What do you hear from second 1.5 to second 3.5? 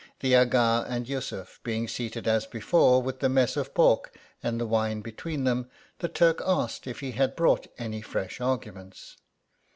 beini; seated as before, with the